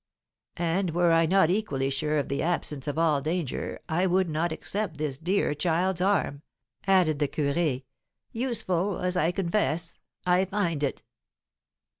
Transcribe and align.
"And, 0.57 0.95
were 0.95 1.11
I 1.11 1.27
not 1.27 1.51
equally 1.51 1.91
sure 1.91 2.17
of 2.17 2.27
the 2.27 2.41
absence 2.41 2.87
of 2.87 2.97
all 2.97 3.21
danger, 3.21 3.79
I 3.87 4.07
would 4.07 4.27
not 4.29 4.51
accept 4.51 4.97
this 4.97 5.19
dear 5.19 5.53
child's 5.53 6.01
arm," 6.01 6.41
added 6.87 7.19
the 7.19 7.27
curé, 7.27 7.83
"useful 8.31 8.97
as, 8.97 9.15
I 9.15 9.31
confess, 9.31 9.99
I 10.25 10.45
find 10.45 10.81
it." 10.81 11.03